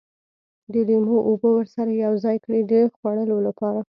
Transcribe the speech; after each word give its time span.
د 0.71 0.73
لیمو 0.87 1.17
اوبه 1.29 1.49
ورسره 1.53 1.91
یوځای 2.05 2.37
کړي 2.45 2.61
د 2.71 2.73
خوړلو 2.95 3.37
لپاره. 3.47 3.79